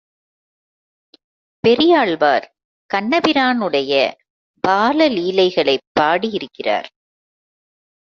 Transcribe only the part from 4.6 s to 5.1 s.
பால